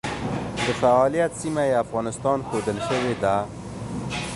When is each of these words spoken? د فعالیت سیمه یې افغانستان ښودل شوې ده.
د 0.65 0.67
فعالیت 0.81 1.31
سیمه 1.41 1.63
یې 1.69 1.79
افغانستان 1.85 2.37
ښودل 2.47 2.77
شوې 2.87 3.13
ده. 3.23 3.35